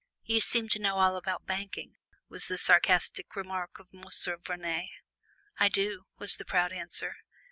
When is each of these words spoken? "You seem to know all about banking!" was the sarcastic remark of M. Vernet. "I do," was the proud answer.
"You 0.23 0.39
seem 0.39 0.67
to 0.69 0.79
know 0.79 0.95
all 0.97 1.15
about 1.15 1.45
banking!" 1.45 1.93
was 2.27 2.47
the 2.47 2.57
sarcastic 2.57 3.35
remark 3.35 3.77
of 3.77 3.89
M. 3.93 4.03
Vernet. 4.43 4.89
"I 5.59 5.69
do," 5.69 6.07
was 6.17 6.37
the 6.37 6.43
proud 6.43 6.71
answer. 6.73 7.17